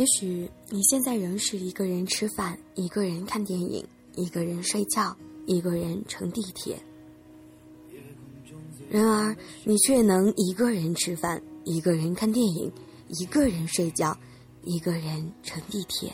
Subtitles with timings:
[0.00, 3.86] 也许你现在仍是一个人吃饭，一个人看电影，
[4.16, 5.14] 一个人睡觉，
[5.44, 6.82] 一个人乘地铁。
[8.88, 12.72] 然而，你却能一个人吃饭，一个人看电影，
[13.08, 14.18] 一个人睡觉，
[14.64, 16.10] 一个人乘地铁。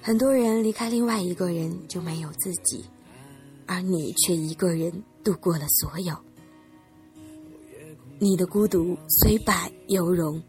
[0.00, 2.82] 很多人离开另外一个人就没有自己，
[3.66, 4.90] 而你却一个人
[5.22, 6.16] 度过了所有。
[8.18, 10.42] 你的孤独虽败犹荣。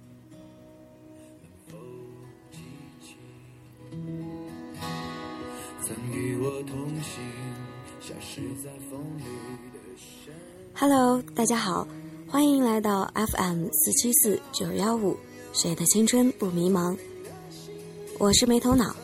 [10.74, 11.88] Hello，大家好，
[12.28, 15.18] 欢迎来到 FM 四七四九幺五，
[15.54, 16.98] 谁的青春不迷茫？
[18.18, 18.96] 我是没头脑。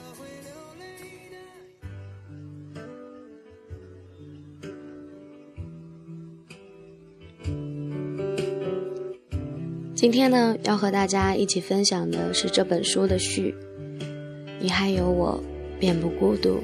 [9.94, 13.54] 今天呢，要和大家一起分享的是这本书的序。
[14.62, 15.44] 你还有我，
[15.80, 16.60] 便不孤独。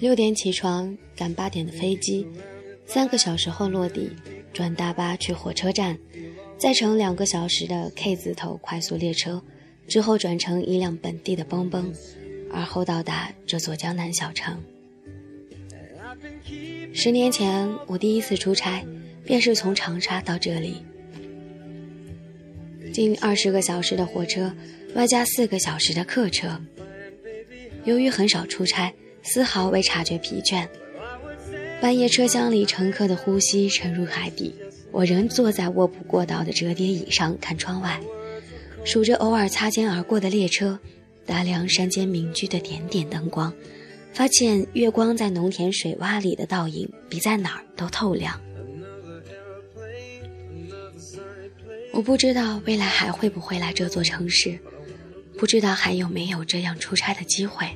[0.00, 2.26] 六点起床，赶八点的飞机，
[2.86, 4.10] 三个小时后落地，
[4.50, 5.98] 转大巴去火车站。
[6.56, 9.42] 再乘两个小时的 K 字头快速列车，
[9.86, 11.92] 之后转乘一辆本地的蹦蹦，
[12.50, 14.58] 而后到达这座江南小城。
[16.92, 18.84] 十年前，我第一次出差，
[19.24, 20.82] 便是从长沙到这里，
[22.92, 24.52] 近二十个小时的火车，
[24.94, 26.60] 外加四个小时的客车。
[27.84, 30.66] 由于很少出差，丝毫未察觉疲倦。
[31.80, 34.54] 半夜车厢里乘客的呼吸沉入海底。
[34.92, 38.00] 我仍坐在卧铺过道的折叠椅上看窗外，
[38.84, 40.80] 数着偶尔擦肩而过的列车，
[41.24, 43.52] 打量山间民居的点点灯光，
[44.12, 48.40] 发现月光在农田水洼里的倒影比在哪儿都透亮。
[51.92, 54.58] 我不知道未来还会不会来这座城市，
[55.36, 57.66] 不知道还有没有这样出差的机会。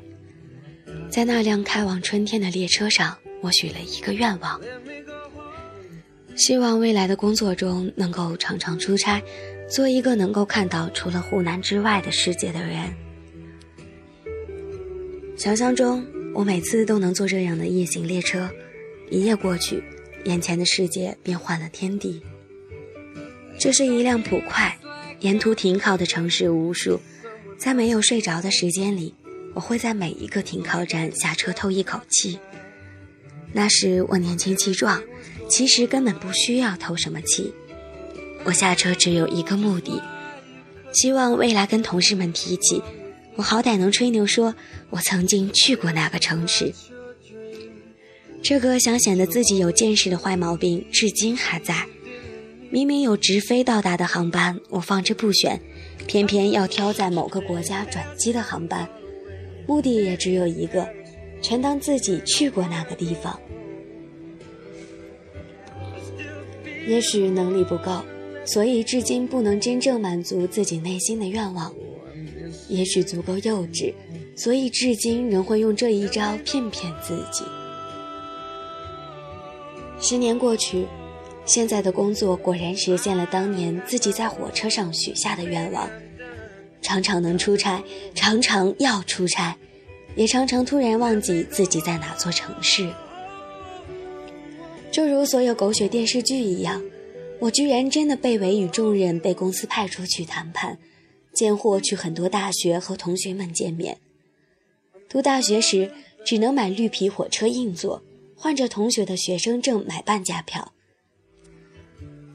[1.11, 4.61] 在那辆开往春天的列车上，我许了一个愿望。
[6.37, 9.23] 希望未来的工作中能够常常出差，
[9.69, 12.93] 做一个能够看到除了湖南之外的世界的人。
[15.37, 16.05] 想象中，
[16.35, 18.49] 我每次都能坐这样的夜行列车，
[19.11, 19.83] 一夜过去，
[20.25, 22.23] 眼前的世界便换了天地。
[23.65, 24.77] 这是一辆普快，
[25.21, 27.01] 沿途停靠的城市无数，
[27.57, 29.15] 在没有睡着的时间里，
[29.55, 32.39] 我会在每一个停靠站下车透一口气。
[33.55, 35.03] 那时我年轻气壮。
[35.49, 37.55] 其实根本不需要透什么气，
[38.45, 40.03] 我下车只有一个目的，
[40.93, 42.83] 希望未来跟同事们提起，
[43.35, 44.55] 我好歹能吹牛说，
[44.91, 46.75] 我曾经去过那个城市。
[48.43, 51.87] 这个想显得自己有见识的坏毛病至今还在。
[52.75, 55.61] 明明有直飞到达的航班，我放着不选，
[56.09, 58.89] 偏偏要挑在某个国家转机的航班，
[59.65, 60.85] 目的也只有一个，
[61.41, 63.39] 全当自己去过那个地方。
[66.89, 68.05] 也许能力不够，
[68.45, 71.73] 所以至今不能真正满足自己内心的愿望；
[72.69, 73.95] 也许足够幼稚，
[74.35, 77.45] 所以至今仍会用这一招骗骗自己。
[80.01, 80.89] 十年过去，
[81.47, 85.89] 现在的工作果然实现了当年自己在火车上许下的愿望：
[86.81, 87.83] 常常能出差，
[88.15, 89.57] 常常要出差，
[90.17, 92.91] 也常常突然忘记自己在哪座城市。
[94.91, 96.83] 就如所有狗血电视剧一样，
[97.41, 100.79] 我居然真的被委以重任，被公司派出去谈判，
[101.35, 103.99] 见货去很多大学和同学们见面。
[105.09, 105.93] 读大学时
[106.25, 108.03] 只能买绿皮火车硬座，
[108.35, 110.73] 换着同学的学生证买半价票。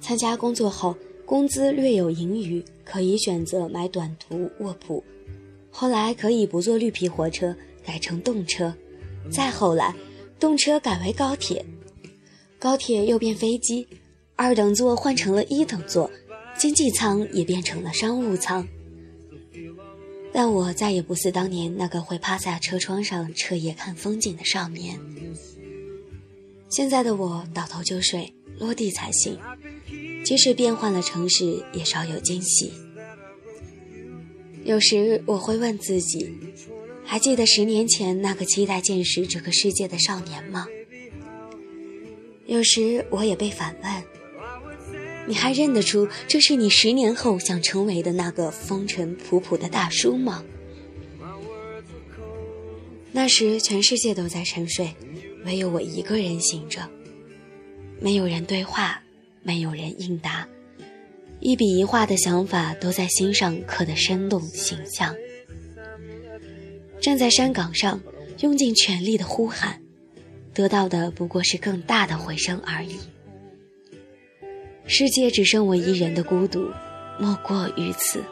[0.02, 5.04] 参加工作后，工资略有盈余，可以选择买短途卧铺。
[5.70, 7.56] 后来可以不坐绿皮火车，
[7.86, 8.74] 改成动车。
[9.32, 9.94] 再后来，
[10.40, 11.64] 动车改为高铁。
[12.58, 13.88] 高铁又变飞机，
[14.36, 16.10] 二等座换成了一等座，
[16.58, 18.68] 经济舱也变成了商务舱。
[20.32, 25.00] 但我再也不似当年那个会趴在车窗上彻夜看风景的少年。
[26.70, 29.38] 现在的我倒头就睡，落地才醒。
[30.30, 32.72] 即使变换了城市，也少有惊喜。
[34.64, 36.32] 有时我会问自己：
[37.04, 40.68] 还记得十年前那个期待见识这个世界的少年吗？
[42.46, 43.92] 有时我也被反问
[45.26, 50.44] ：“你还认得出这是你十年后想成为的那个风尘仆仆的大叔吗？”
[53.12, 54.94] 那时全世界都在沉睡，
[55.44, 56.88] 唯有我一个人醒着。
[58.00, 59.02] 没有人对话，
[59.50, 60.48] 没有人应答，
[61.40, 65.16] 一笔一画的想法都在心上刻得生动形象。
[67.02, 68.00] 站在山岗上，
[68.42, 69.82] 用尽全力的呼喊，
[70.54, 73.00] 得到的不过是更大的回声而已。
[74.86, 76.70] 世界只剩我一人的孤独，
[77.20, 78.24] 莫过于此。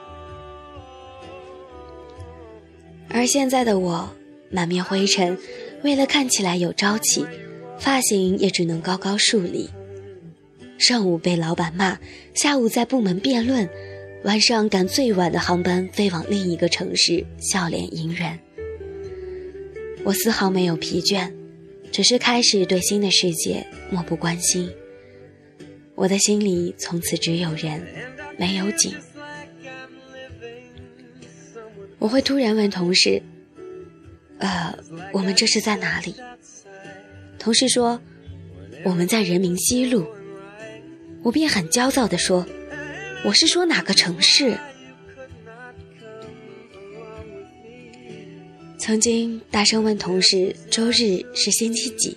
[3.10, 4.08] 而现在的我，
[4.52, 5.36] 满面灰尘，
[5.84, 7.26] 为了看起来有朝气。
[7.80, 9.68] 发型也只能高高竖立。
[10.78, 11.98] 上午被老板骂，
[12.36, 13.68] 下午在部门辩论，
[14.24, 18.38] 晚上赶最晚的航班飞往另一个城市，笑脸迎人。
[20.04, 21.32] 我丝毫没有疲倦，
[21.92, 24.70] 只是开始对新的世界漠不关心。
[25.96, 27.82] 我的心里从此只有人，
[28.38, 28.94] 没有景。
[31.98, 33.20] 我会突然问同事
[34.38, 34.78] ：“呃，
[35.12, 36.14] 我们这是在哪里？”
[37.40, 38.00] 同事说
[38.86, 40.06] ：“我们在人民西路。”
[41.28, 42.46] 我便很焦躁地说
[43.26, 44.58] ：“我是说哪个城市？”
[48.80, 52.16] 曾经大声问同事：“周日是星期几？”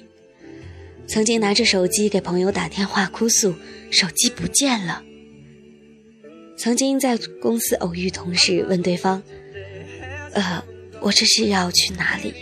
[1.08, 3.52] 曾经拿着手机给朋友打电话哭诉
[3.90, 5.02] ：“手机不见了。”
[6.56, 9.20] 曾经在公司偶遇同事，问对方
[10.34, 10.62] ：“呃，
[11.00, 12.32] 我这是要去哪里？”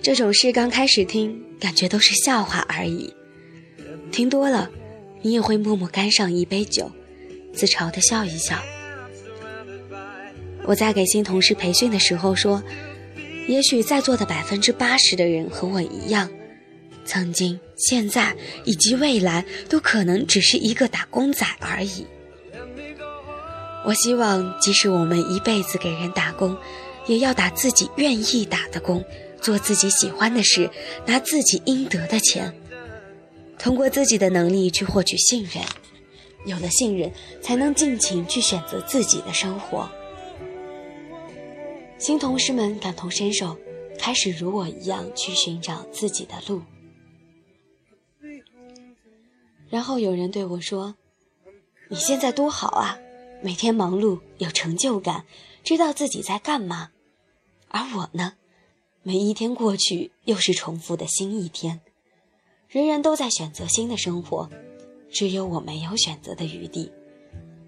[0.00, 3.12] 这种事刚开始听，感觉都是笑话而已。
[4.10, 4.70] 听多了，
[5.22, 6.90] 你也会默默干上一杯酒，
[7.52, 8.62] 自嘲的笑一笑。
[10.64, 12.62] 我在给新同事培训的时候说，
[13.46, 16.28] 也许在座的百分之八十的人和我一样，
[17.04, 22.06] 曾经、现在以及未来都可能只是一个打工仔而已。
[23.84, 26.56] 我希望，即使我们一辈子给人打工，
[27.06, 29.04] 也要打自己愿意打的工。
[29.40, 30.68] 做自己喜欢的事，
[31.04, 32.52] 拿自己应得的钱，
[33.58, 35.62] 通过自己的能力去获取信任，
[36.44, 37.12] 有了信任，
[37.42, 39.88] 才能尽情去选择自己的生活。
[41.98, 43.56] 新同事们感同身受，
[43.98, 46.62] 开始如我一样去寻找自己的路。
[49.68, 50.94] 然后有人对我说
[51.88, 52.98] ：“你现在多好啊，
[53.42, 55.24] 每天忙碌，有成就感，
[55.64, 56.90] 知道自己在干嘛。”
[57.68, 58.34] 而我呢？
[59.02, 61.80] 每一天过去，又是重复的新一天。
[62.68, 64.48] 人人都在选择新的生活，
[65.08, 66.90] 只有我没有选择的余地。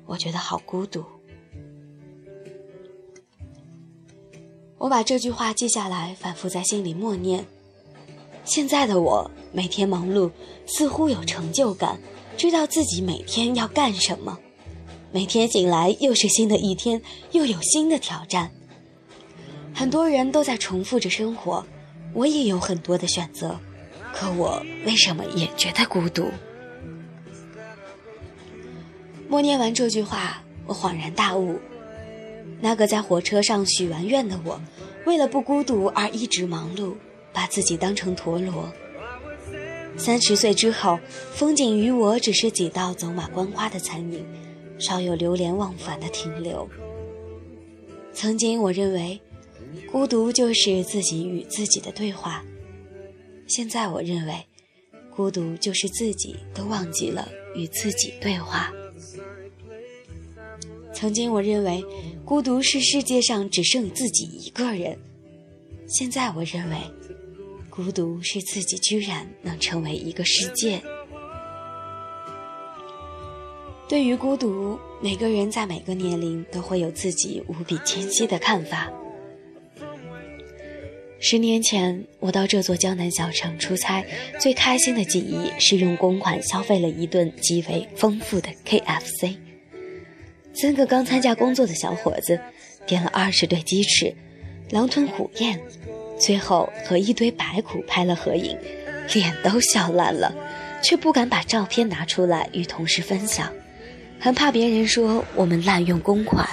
[0.06, 1.04] 我觉得好孤独。
[4.76, 7.46] 我把这句话记下来，反复在心里默念。
[8.44, 10.30] 现在的我，每天忙碌，
[10.66, 12.00] 似乎有成就感，
[12.36, 14.36] 知道自己每天要干什么。
[15.12, 17.00] 每天醒来，又是新的一天，
[17.30, 18.50] 又有新的挑战。
[19.72, 21.64] 很多人都在重复着生活，
[22.14, 23.58] 我也有很多的选择，
[24.18, 26.28] 可我为什么也觉得孤独？
[29.28, 31.60] 默念完这句话，我恍然大悟：
[32.60, 34.60] 那个在火车上许完愿的我，
[35.06, 36.96] 为了不孤独而一直忙碌，
[37.32, 38.68] 把自己当成陀螺。
[39.96, 40.98] 三十岁之后，
[41.32, 44.26] 风景于我只是几道走马观花的残影，
[44.80, 46.68] 少有流连忘返的停留。
[48.12, 49.20] 曾经我认为。
[49.92, 52.42] 孤独就是自己与自己的对话。
[53.48, 54.46] 现在我认为，
[55.10, 58.70] 孤独就是自己都忘记了与自己对话。
[60.92, 61.82] 曾经我认为，
[62.24, 64.98] 孤独是世界上只剩自己一个人。
[65.86, 66.76] 现在我认为，
[67.70, 70.82] 孤独是自己居然能成为一个世界。
[73.88, 78.92] 对于孤独，每个人在每个年龄都会有自己无比清晰的看法。
[81.20, 84.04] 十年前，我到这座江南小城出差，
[84.38, 89.36] 最开心的记忆是用公款消费了一顿极为丰富的 KFC。
[90.54, 92.38] 三个刚参加工作的小伙子
[92.86, 94.14] 点了二十对鸡翅，
[94.70, 95.58] 狼吞虎咽，
[96.20, 98.56] 最后和一堆白骨拍了合影，
[99.12, 100.32] 脸都笑烂了，
[100.84, 103.52] 却不敢把照片拿出来与同事分享，
[104.20, 106.48] 很怕别人说我们滥用公款。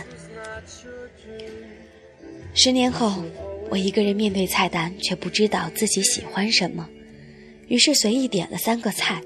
[2.56, 3.24] 十年后。
[3.70, 6.88] 我一个人面对菜单，却不知道自己喜欢什么，
[7.68, 9.22] 于是随意点了三个菜，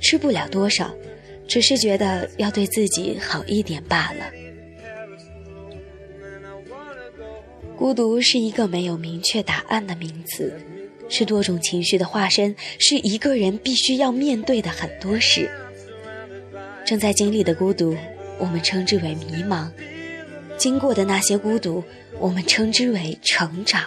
[0.00, 0.94] 吃不了多少，
[1.46, 4.24] 只是觉得要对自己好一点罢了。
[7.76, 10.52] 孤独是一个没有明确答案的名词，
[11.08, 15.50] 是多种情绪的化身，是一个人必须要面对的很多事。
[16.86, 17.96] 正在经历的孤独，
[18.38, 19.70] 我们称之为迷茫。
[20.64, 21.84] 经过的那些孤独，
[22.18, 23.84] 我们称之为成长。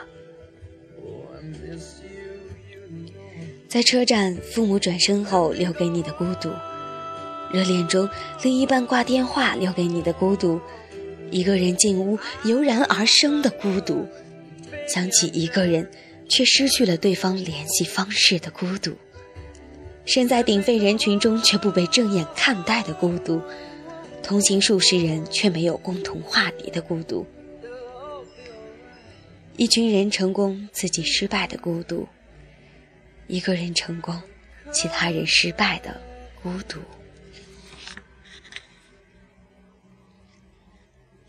[3.68, 6.52] 在车站，父母转身后留给你的孤独；
[7.52, 8.08] 热恋中，
[8.44, 10.60] 另一半挂电话留给你的孤独；
[11.32, 14.06] 一个人进屋油然而生的孤独；
[14.88, 15.90] 想起一个人，
[16.30, 18.92] 却失去了对方联系方式的孤独；
[20.06, 23.42] 身在鼎沸人群中却不被正眼看待的孤独；
[24.28, 27.26] 同行数十人却没有共同话题的孤独；
[29.56, 32.06] 一群人成功，自己失败的孤独。
[33.28, 34.22] 一个人成功，
[34.70, 36.02] 其他人失败的
[36.44, 36.78] 孤独。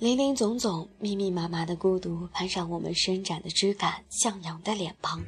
[0.01, 5.25] 林林总总、密密麻麻的孤独攀上我们伸展的枝干、向阳的脸庞。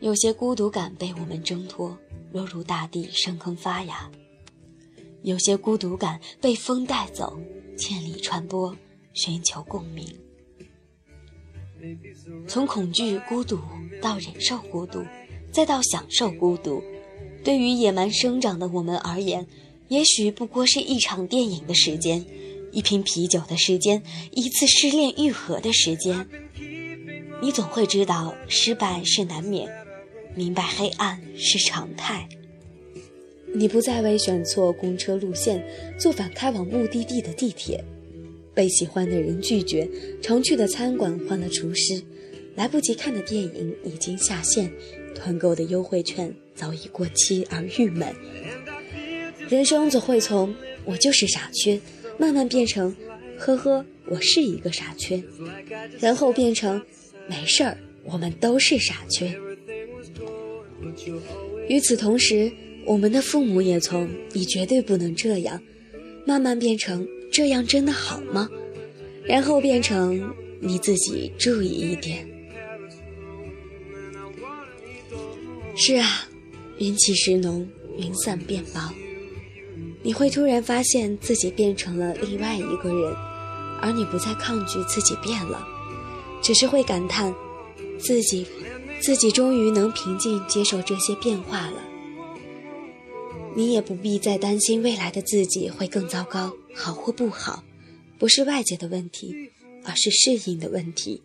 [0.00, 1.94] 有些孤独感被我们挣脱，
[2.32, 4.10] 落入大地，生根发芽；
[5.26, 7.36] 有些孤独感被风带走，
[7.76, 8.72] 千里传播，
[9.12, 10.06] 寻求共鸣。
[12.46, 13.58] 从恐惧孤独
[14.00, 15.04] 到忍受孤独，
[15.50, 16.80] 再到享受孤独，
[17.42, 19.44] 对于野蛮生长的我们而言，
[19.88, 22.24] 也许不过是一场电影的时间，
[22.70, 26.24] 一瓶啤酒的时间，一次失恋愈合的时间。
[27.42, 29.68] 你总会知道，失败是难免，
[30.36, 32.28] 明白黑暗是常态。
[33.54, 35.64] 你不再为选错公车路线，
[35.98, 37.82] 坐反开往目的地的地铁。
[38.54, 39.88] 被喜欢的人拒绝，
[40.22, 42.02] 常去的餐馆换了厨师，
[42.54, 44.72] 来不及看的电影已经下线，
[45.14, 48.08] 团购的优惠券早已过期而郁闷。
[49.48, 51.78] 人生总会从“我就是傻缺”
[52.18, 52.96] 慢慢变成
[53.38, 55.22] “呵呵，我是一个傻缺”，
[56.00, 56.82] 然后变成
[57.28, 59.38] “没事儿，我们都是傻缺”。
[61.68, 62.50] 与此同时，
[62.86, 65.60] 我们的父母也从“你绝对不能这样”
[66.24, 67.06] 慢慢变成。
[67.32, 68.48] 这样真的好吗？
[69.24, 72.26] 然后变成你自己注意一点。
[75.76, 76.26] 是啊，
[76.78, 78.80] 云起时浓，云散便薄。
[80.02, 83.12] 你会突然发现自己变成了另外一个人，
[83.82, 85.66] 而你不再抗拒自己变了，
[86.40, 87.34] 只是会感叹
[87.98, 88.46] 自己，
[89.00, 91.82] 自己终于能平静接受这些变化了。
[93.56, 97.64] 你也不必再担心未来的自己会更糟糕，好或不好，
[98.18, 99.34] 不是外界的问题，
[99.82, 101.22] 而是适应的问题。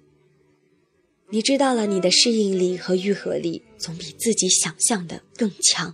[1.29, 5.93] 你知道了，你的适应力和愈合力总比自己想象的更强。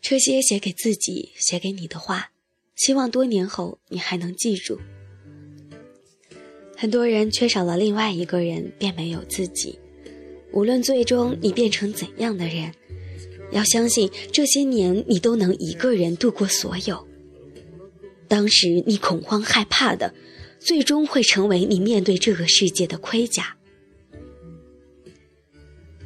[0.00, 2.32] 这些写给自己、写给你的话，
[2.76, 4.80] 希望多年后你还能记住。
[6.76, 9.78] 很多人缺少了另外一个人，便没有自己。
[10.52, 12.74] 无论最终你变成怎样的人。
[13.52, 17.06] 要相信，这些年你都能一个人度过所有。
[18.28, 20.14] 当时你恐慌害怕的，
[20.60, 23.56] 最终会成为你面对这个世界的盔甲。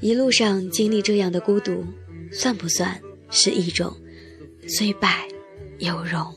[0.00, 1.84] 一路上经历这样的孤独，
[2.32, 3.94] 算不算是一种
[4.66, 5.28] 虽败
[5.78, 6.34] 犹荣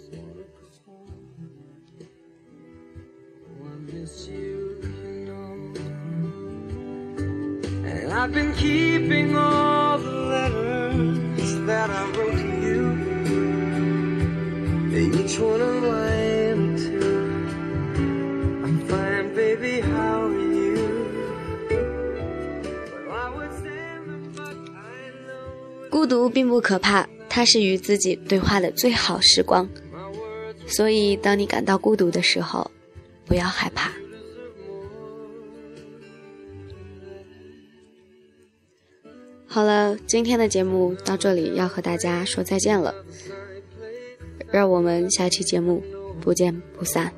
[25.90, 29.68] 孤独并不可怕，它是与自己对话的最好时光。
[30.68, 32.70] 所以，当你感到孤独的时候，
[33.26, 33.92] 不要害怕。
[39.58, 42.94] 好了，今天的节目到这里要和大家说再见了，
[44.52, 45.84] 让我们下期节目
[46.22, 47.12] 不见不散。